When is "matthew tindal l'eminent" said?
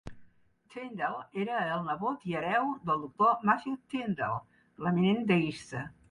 3.49-5.21